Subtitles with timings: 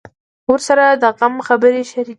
[0.45, 2.09] ورور سره د غم خبرې شريکېږي.